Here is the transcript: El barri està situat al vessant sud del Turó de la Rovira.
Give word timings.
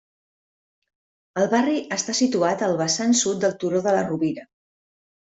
El 1.41 1.51
barri 1.51 1.75
està 1.97 2.15
situat 2.19 2.63
al 2.69 2.73
vessant 2.79 3.13
sud 3.21 3.45
del 3.45 3.55
Turó 3.65 3.83
de 3.89 3.95
la 3.97 4.03
Rovira. 4.09 4.47